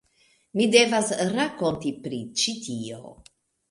Mi 0.61 0.67
devas 0.77 1.13
rakonti 1.35 1.95
pri 2.03 2.25
ĉi 2.43 2.59
tio. 2.69 3.19